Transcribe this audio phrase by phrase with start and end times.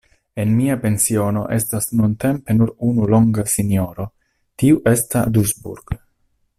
[0.43, 4.09] En mia pensiono estas nuntempe nur unu longa sinjoro,
[4.63, 5.99] tiu estas Dusburg.